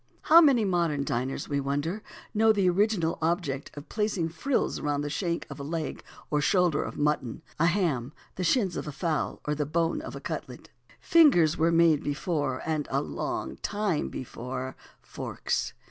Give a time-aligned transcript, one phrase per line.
[0.23, 2.01] How many modern diners, we wonder,
[2.33, 6.81] know the original object of placing frills around the shank of a leg or shoulder
[6.81, 10.71] of mutton, a ham, the shins of a fowl, or the bone of a cutlet?
[10.99, 15.73] Fingers were made before and a long time before forks.